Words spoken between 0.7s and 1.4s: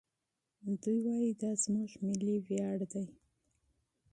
دوی وايي